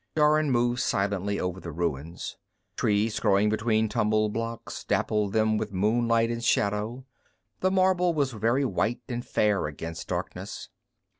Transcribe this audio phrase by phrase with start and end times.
[0.19, 2.35] _Jorun moved silently over the ruins.
[2.75, 7.05] Trees growing between tumbled blocks dappled them with moonlight and shadow;
[7.59, 10.69] the marble was very white and fair against darkness.